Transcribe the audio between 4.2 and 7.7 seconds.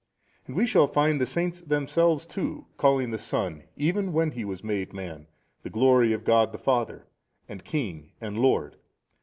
He was made man, the glory of God the Father, and